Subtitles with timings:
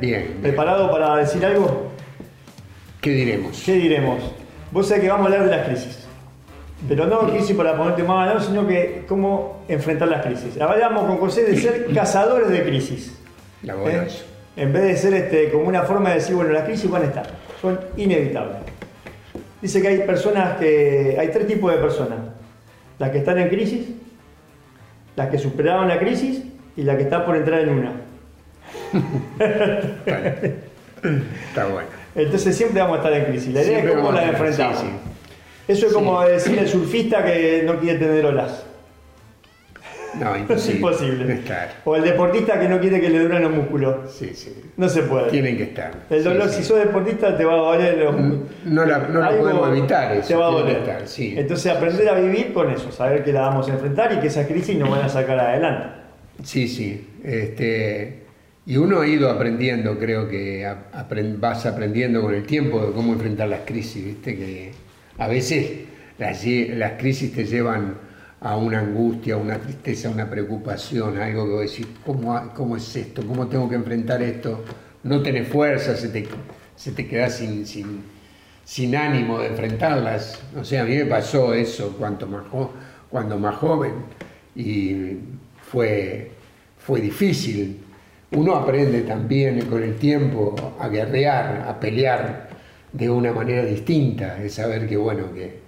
[0.00, 0.38] Bien.
[0.42, 1.92] ¿Preparado para decir algo?
[3.00, 3.62] ¿Qué diremos?
[3.64, 4.20] ¿Qué diremos?
[4.72, 6.06] Vos sabés que vamos a hablar de las crisis.
[6.88, 10.60] Pero no crisis para ponerte más no, sino que cómo enfrentar las crisis.
[10.60, 13.18] Hablamos con José de ser cazadores de crisis.
[13.62, 14.24] Laborioso.
[14.56, 14.62] ¿Eh?
[14.62, 17.06] En vez de ser este, como una forma de decir, bueno, las crisis van a
[17.06, 17.26] estar,
[17.60, 18.56] son inevitables.
[19.60, 21.16] Dice que hay personas que.
[21.18, 22.18] hay tres tipos de personas.
[22.98, 23.88] Las que están en crisis,
[25.16, 26.42] las que superaron la crisis
[26.76, 27.92] y las que están por entrar en una.
[31.48, 31.88] Está bueno.
[32.14, 33.52] Entonces siempre vamos a estar en crisis.
[33.52, 34.78] La idea es cómo la enfrentamos.
[34.80, 35.72] Sí, sí.
[35.72, 38.64] Eso es como decir el surfista que no quiere tener olas.
[40.18, 40.72] No, imposible.
[40.72, 41.42] Es imposible.
[41.84, 44.12] O el deportista que no quiere que le duren los músculos.
[44.12, 44.54] Sí, sí.
[44.76, 45.28] No se puede.
[45.28, 45.92] Tienen que estar.
[46.08, 48.14] El dolor, si sos deportista, te va a doler los
[48.64, 50.28] No, la, no lo podemos evitar eso.
[50.28, 51.04] Te va a doler.
[51.18, 54.46] Entonces aprender a vivir con eso, saber que la vamos a enfrentar y que esas
[54.46, 55.88] crisis nos van a sacar adelante.
[56.44, 57.08] Sí, sí.
[57.24, 58.25] Este,
[58.66, 60.68] y uno ha ido aprendiendo, creo que
[61.38, 64.36] vas aprendiendo con el tiempo de cómo enfrentar las crisis, ¿viste?
[64.36, 64.72] Que
[65.18, 65.82] a veces
[66.18, 67.94] las, las crisis te llevan
[68.40, 73.24] a una angustia, una tristeza, una preocupación, algo que vos decís, ¿cómo, ¿cómo es esto?
[73.24, 74.64] ¿Cómo tengo que enfrentar esto?
[75.04, 76.26] No tenés fuerza, se te,
[76.74, 78.02] se te sin, sin,
[78.64, 80.40] sin, ánimo de enfrentarlas.
[80.58, 82.44] O sea, a mí me pasó eso cuando más,
[83.08, 83.92] cuando más joven
[84.56, 85.18] y
[85.70, 86.32] fue,
[86.78, 87.85] fue difícil.
[88.32, 92.48] Uno aprende también con el tiempo a guerrear, a pelear
[92.92, 95.60] de una manera distinta, de saber que, bueno, que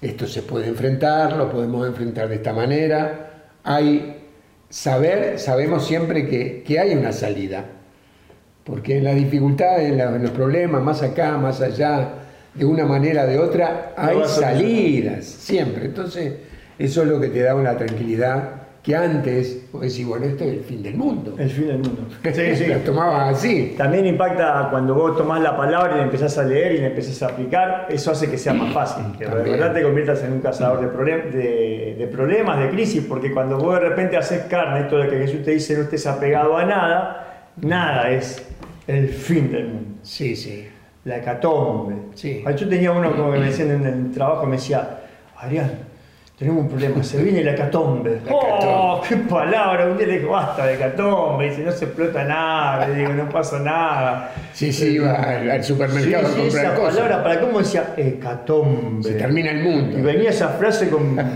[0.00, 3.30] esto se puede enfrentar, lo podemos enfrentar de esta manera.
[3.62, 4.16] Hay
[4.70, 7.64] saber, sabemos siempre que, hay una salida,
[8.64, 12.14] porque en las dificultades, en, los problemas, más acá, más allá,
[12.54, 15.86] de una manera o de otra, hay salidas, siempre.
[15.86, 16.34] Entonces,
[16.78, 20.52] eso es lo que te da una tranquilidad que antes, vos decís, bueno, esto es
[20.52, 21.34] el fin del mundo.
[21.38, 22.06] El fin del mundo.
[22.32, 22.66] Sí, sí.
[22.66, 23.74] Lo tomabas así.
[23.76, 27.22] También impacta cuando vos tomás la palabra y la empezás a leer y la empezás
[27.22, 30.40] a aplicar, eso hace que sea más fácil, que de verdad te conviertas en un
[30.40, 35.08] cazador de, de, problemas, de crisis, porque cuando vos de repente haces carne, esto de
[35.08, 38.42] que Jesús te dice no estés apegado a nada, nada es
[38.86, 39.98] el fin del mundo.
[40.02, 40.68] Sí, sí.
[41.04, 41.94] La hecatombe.
[42.14, 42.44] Sí.
[42.56, 45.00] Yo tenía uno como que me decían en el trabajo, me decía,
[45.36, 45.70] Arián,
[46.38, 48.20] tenemos un problema, se viene la catombe.
[48.30, 49.88] ¡Oh, qué palabra!
[49.88, 53.28] Un día le digo, basta de catombe, dice, no se explota nada, le digo, no
[53.28, 54.32] pasa nada.
[54.52, 57.92] Sí, sí, iba al, supermercado a comprar esa palabra, ¿para cómo decía?
[57.96, 59.02] Hecatombe.
[59.02, 59.98] Se termina el mundo.
[59.98, 61.16] Y venía esa frase con...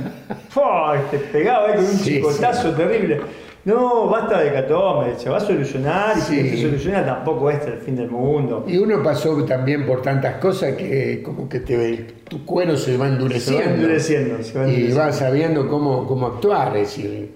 [1.10, 3.20] Te pegaba con un chicotazo terrible.
[3.64, 7.64] No, basta de catome, se va a solucionar y si no se soluciona tampoco es
[7.64, 8.64] el fin del mundo.
[8.66, 11.96] Y uno pasó también por tantas cosas que como que te,
[12.28, 13.62] tu cuero se va endureciendo.
[13.62, 14.94] Se va endureciendo, se va endureciendo.
[14.94, 16.76] Y vas sabiendo cómo, cómo actuar.
[16.76, 17.30] Es decir,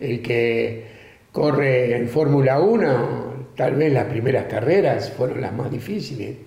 [0.00, 0.84] el que
[1.30, 6.38] corre en Fórmula 1, tal vez las primeras carreras fueron las más difíciles,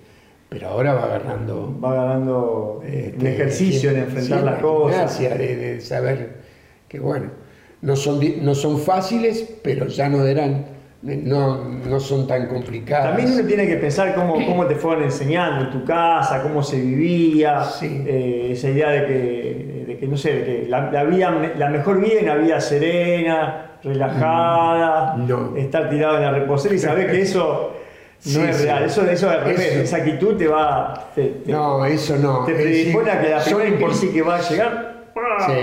[0.49, 1.79] pero ahora va agarrando...
[1.81, 4.97] Va agarrando este, ejercicio en enfrentar las cosas.
[4.97, 6.41] Gracias de saber
[6.89, 7.41] que bueno
[7.81, 10.65] no son, no son fáciles, pero ya no eran,
[11.01, 13.15] no, no son tan complicadas.
[13.15, 16.79] También uno tiene que pensar cómo, cómo te fueron enseñando en tu casa, cómo se
[16.79, 21.53] vivía, eh, esa idea de que, de que, no sé, de que la, la, vida,
[21.57, 26.79] la mejor vida es una vida serena, relajada, mm, estar tirado en la reposera y
[26.79, 27.73] saber que eso
[28.25, 31.09] no es real, eso, eso es revés, esa actitud te va.
[31.47, 32.45] no, eso no.
[32.45, 35.01] Te predispone a que la primera crisis que va a llegar.
[35.47, 35.53] Sí,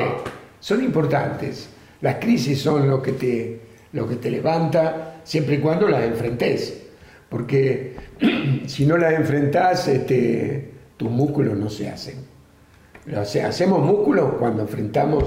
[0.58, 1.77] son importantes.
[2.00, 3.60] Las crisis son lo que te,
[3.92, 6.86] lo que te levanta siempre y cuando las enfrentes.
[7.28, 7.94] Porque
[8.66, 12.16] si no las enfrentas, este, tus músculos no se hacen.
[13.16, 15.24] O sea, hacemos músculos cuando enfrentamos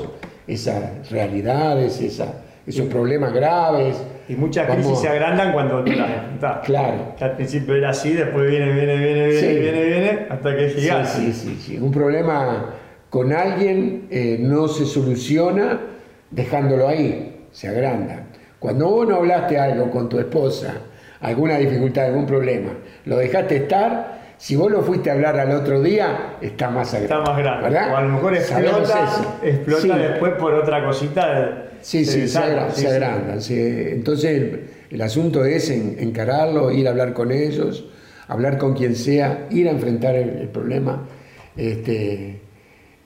[0.48, 3.98] esas realidades, esos problemas graves.
[4.30, 6.60] Y muchas crisis se agrandan cuando tú las enfrentas.
[6.66, 7.16] Claro.
[7.20, 11.06] al principio era así, después viene, viene, viene, viene, viene, viene, hasta que llega.
[11.06, 12.76] Sí, sí, sí, Un problema
[13.10, 15.91] con alguien eh, no se soluciona
[16.32, 18.24] dejándolo ahí, se agranda.
[18.60, 20.74] Cuando vos no hablaste algo con tu esposa,
[21.20, 22.72] alguna dificultad, algún problema,
[23.06, 27.22] lo dejaste estar, si vos lo fuiste a hablar al otro día, está más agrandado.
[27.22, 27.70] Está más grande.
[27.70, 27.94] ¿verdad?
[27.94, 31.68] O a lo mejor explota, explota después por otra cosita.
[31.82, 33.38] Sí, sí, se, agranda.
[33.50, 37.86] Entonces el, asunto es encararlo, ir a hablar con ellos,
[38.28, 41.08] hablar con quien sea, ir a enfrentar el, problema.
[41.56, 42.42] Este,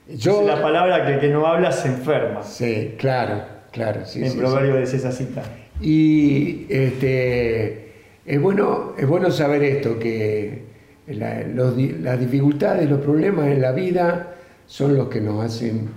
[0.08, 2.42] yo, la palabra que el que no habla se enferma.
[2.42, 3.42] Sí, claro,
[3.72, 4.06] claro.
[4.06, 5.42] Sí, en proverbio dice esa cita.
[5.80, 7.92] Y este,
[8.24, 10.64] es, bueno, es bueno saber esto, que
[11.08, 14.34] las dificultades, los problemas en la vida
[14.66, 15.88] son los que nos hacen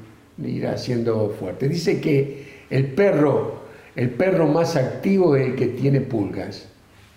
[0.44, 1.69] ir haciendo fuertes.
[1.69, 3.61] Dice que el perro,
[3.95, 6.67] el perro más activo es el que tiene pulgas.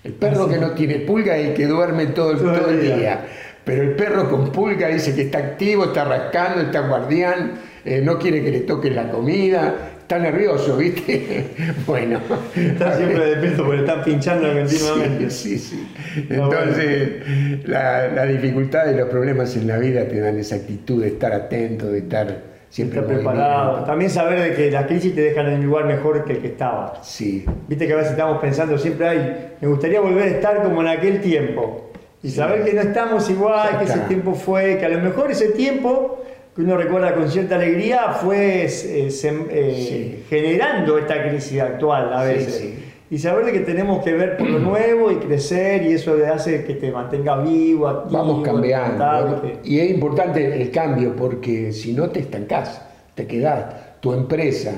[0.04, 3.24] El perro que no tiene pulga es el que duerme todo, todo el día.
[3.64, 7.53] Pero el perro con pulga dice que está activo, está rascando, está guardián,
[7.85, 11.47] eh, no quiere que le toquen la comida, está nervioso, ¿viste?
[11.87, 12.20] bueno.
[12.55, 15.31] Está siempre despierto porque están pinchando continuamente.
[15.31, 15.88] Sí, sí.
[16.29, 21.09] Entonces, la, la, dificultad y los problemas en la vida te dan esa actitud de
[21.09, 23.85] estar atento, de estar siempre preparado.
[23.85, 26.49] También saber de que las crisis te dejan en un lugar mejor que el que
[26.49, 27.00] estaba.
[27.03, 27.44] Sí.
[27.69, 30.88] Viste que a veces estamos pensando siempre, ay, me gustaría volver a estar como en
[30.88, 31.91] aquel tiempo.
[32.22, 35.48] Y saber que no estamos igual, que ese tiempo fue, que a lo mejor ese
[35.48, 36.22] tiempo
[36.54, 39.08] que uno recuerda con cierta alegría fue eh,
[39.50, 42.74] eh, generando esta crisis actual a veces.
[43.10, 46.64] y saber de que tenemos que ver por lo nuevo y crecer y eso hace
[46.64, 48.04] que te mantenga vivo.
[48.10, 49.42] Vamos cambiando.
[49.64, 52.82] Y es importante el cambio porque si no te estancás,
[53.14, 53.75] te quedás.
[54.00, 54.72] Tu empresa,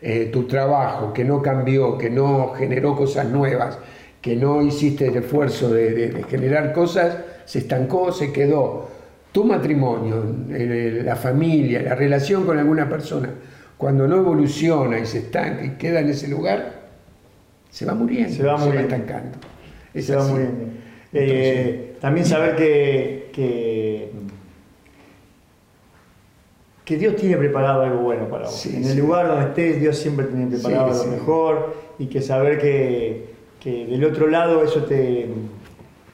[0.00, 3.78] eh, tu trabajo que no cambió, que no generó cosas nuevas,
[4.22, 8.88] que no hiciste el esfuerzo de, generar cosas, se estancó, se quedó.
[9.32, 13.30] Tu matrimonio, la familia, la relación con alguna persona,
[13.76, 16.82] cuando no evoluciona y se estanca y queda en ese lugar,
[17.68, 19.38] se va muriendo, se va, estancando.
[19.98, 20.66] se va muriendo.
[21.14, 24.12] Eh, también saber que, que,
[26.96, 28.66] Dios tiene preparado algo bueno para vos.
[28.66, 33.32] en el lugar donde estés, Dios siempre tiene preparado lo mejor y que saber que,
[33.62, 35.28] que del otro lado eso te,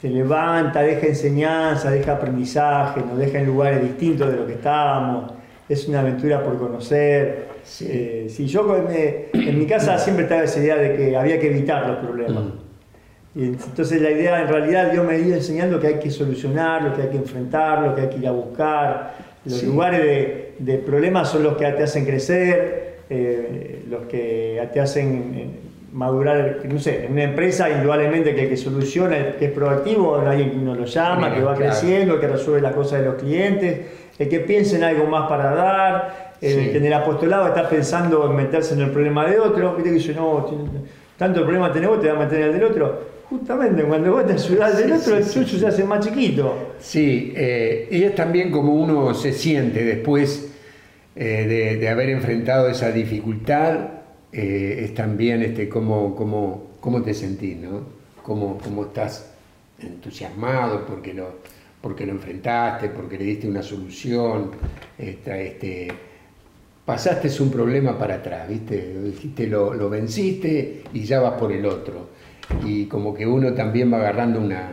[0.01, 5.33] te levanta, deja enseñanza, deja aprendizaje, nos deja en lugares distintos de lo que estábamos,
[5.69, 7.49] es una aventura por conocer.
[7.65, 8.87] si eh, yo
[9.33, 12.45] en mi casa siempre estaba esa idea de que había que evitar los problemas.
[12.45, 12.69] Mm.
[13.35, 16.95] Y entonces la idea, en realidad, Dios me ha ido enseñando que hay que solucionarlo,
[16.95, 19.15] que hay que enfrentarlo, que hay que ir a buscar.
[19.45, 25.68] Los lugares de, problemas son los que te hacen crecer, eh, los que te hacen
[25.93, 30.51] madurar, no sé, en una empresa indudablemente que el que soluciona, que es proactivo, alguien
[30.51, 33.81] que uno lo llama, que va creciendo, que resuelve las cosas de los clientes,
[34.19, 38.29] el que piensa en algo más para dar, el que en el apostolado está pensando
[38.31, 40.47] en meterse en el problema de otro, viste que dice, no,
[41.17, 43.19] tanto el problema tenemos, te va a meter en el del otro.
[43.29, 46.75] Justamente cuando vos te ayudás del otro, el suyo se hace más chiquito.
[46.79, 50.51] Sí, eh, y es también como uno se siente después
[51.15, 53.98] eh, de, de haber enfrentado esa dificultad
[54.33, 57.81] eh, es también este, cómo, cómo, cómo te sentís, ¿no?
[58.23, 59.33] Cómo, cómo, estás
[59.79, 61.37] entusiasmado porque lo,
[61.81, 64.51] porque lo enfrentaste, porque le diste una solución,
[64.99, 65.89] este,
[66.85, 69.01] pasaste un problema para atrás, ¿viste?
[69.03, 72.09] Dijiste, lo, lo, venciste y ya vas por el otro.
[72.65, 74.73] Y como que uno también va agarrando una,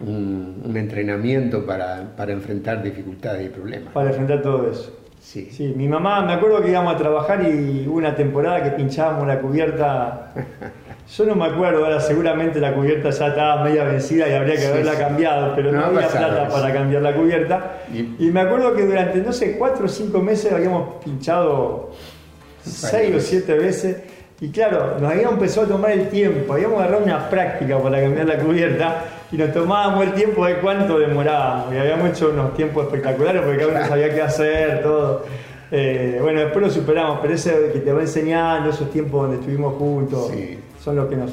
[0.00, 3.94] un, un entrenamiento para, para enfrentar dificultades y problemas.
[3.94, 5.00] Para enfrentar todo eso.
[5.20, 5.50] Sí.
[5.50, 9.26] sí, mi mamá, me acuerdo que íbamos a trabajar y hubo una temporada que pinchábamos
[9.26, 10.32] la cubierta.
[11.16, 14.66] Yo no me acuerdo, ahora seguramente la cubierta ya estaba media vencida y habría que
[14.66, 17.78] haberla cambiado, pero no, había plata para cambiar la cubierta.
[17.92, 21.90] Y, me acuerdo que durante, no sé, cuatro o cinco meses habíamos pinchado
[22.62, 23.96] seis o siete veces.
[24.40, 28.26] Y claro, nos habíamos empezado a tomar el tiempo, habíamos agarrado una práctica para cambiar
[28.26, 31.72] la cubierta y nos tomábamos el tiempo de cuánto demorábamos.
[31.74, 35.24] Y habíamos hecho unos tiempos espectaculares porque cada uno sabía qué hacer, todo.
[35.70, 39.76] Eh, bueno, después lo superamos, pero ese que te va enseñando, esos tiempos donde estuvimos
[39.76, 40.32] juntos,
[40.82, 41.30] son los que nos,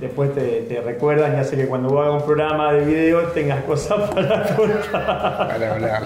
[0.00, 4.10] después te, recuerdan y hace que cuando vos hagas un programa de video tengas cosas
[4.14, 5.48] para contar.
[5.48, 6.02] Para hablar.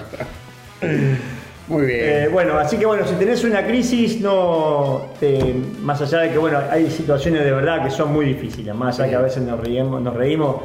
[1.67, 1.99] Muy bien.
[2.03, 5.07] Eh, bueno, así que bueno, si tenés una crisis, no
[5.81, 9.05] más allá de que bueno, hay situaciones de verdad que son muy difíciles, más allá
[9.05, 10.55] de que a veces nos reímos, nos reímos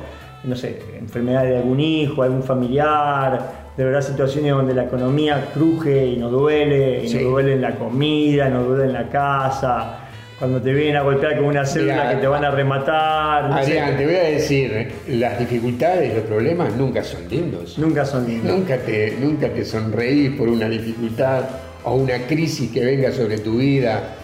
[0.44, 6.06] no sé, enfermedad de algún hijo, algún familiar, de verdad situaciones donde la economía cruje
[6.06, 9.99] y nos duele, y nos duele en la comida, nos duele en la casa,
[10.38, 13.52] cuando te vienen a golpear con una célula que te van a rematar.
[13.52, 17.78] Adrián, te voy a decir, las dificultades, los problemas nunca son lindos.
[17.78, 18.50] Nunca son lindos.
[18.50, 21.44] Nunca te, nunca te sonreís por una dificultad
[21.85, 24.16] o una crisis que venga sobre tu vida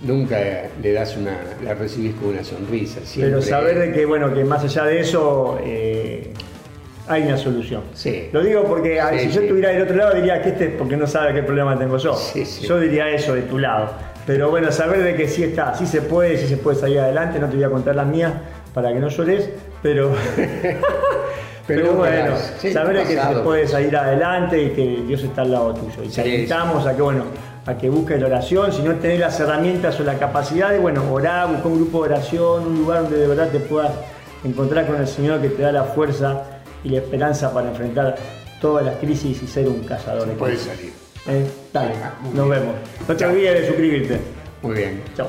[0.00, 0.38] nunca
[0.82, 3.00] le das una, la recibís con una sonrisa.
[3.14, 6.32] Pero saber de que, bueno, que más allá de eso eh,
[7.08, 7.82] hay una solución.
[7.94, 8.28] Sí.
[8.32, 11.06] Lo digo porque si yo estuviera del otro lado diría que este es porque no
[11.06, 12.18] sabe qué problema tengo yo.
[12.62, 13.90] Yo diría eso de tu lado.
[14.26, 17.38] Pero bueno, saber de que sí está, sí se puede, sí se puede salir adelante,
[17.38, 18.32] no te voy a contar las mías
[18.74, 19.48] para que no llores,
[19.82, 20.12] pero...
[21.68, 22.36] Pero, bueno,
[22.72, 26.04] saber de que se puede salir adelante y que Dios está al lado tuyo.
[26.04, 27.24] Y te invitamos a que, bueno,
[27.66, 31.12] a que busques la oración, si no tenés las herramientas o la capacidad de, bueno,
[31.12, 33.92] orar, buscar un grupo de oración, un lugar donde de verdad te puedas
[34.44, 36.42] encontrar con el Señor que te da la fuerza
[36.84, 38.16] y la esperanza para enfrentar
[38.60, 40.92] todas las crisis y ser un cazador de Puedes salir.
[41.28, 41.44] ¿Eh?
[41.72, 41.94] Dale,
[42.32, 42.74] nos vemos.
[43.08, 44.20] No te olvides de suscribirte.
[44.62, 45.02] Muy bien.
[45.16, 45.26] Chao.